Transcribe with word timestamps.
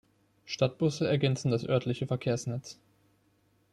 Stadtbusse 0.47 1.07
ergänzen 1.07 1.51
das 1.51 1.63
örtliche 1.63 2.07
Verkehrsnetz. 2.07 2.79